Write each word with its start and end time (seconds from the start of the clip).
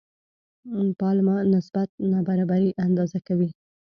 پالما 0.99 1.35
نسبت 1.53 1.89
نابرابري 2.11 2.69
اندازه 2.85 3.19
کوي. 3.27 3.49